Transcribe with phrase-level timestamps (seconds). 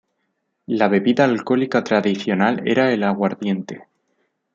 [0.65, 3.85] La bebida alcohólica tradicional era el aguardiente.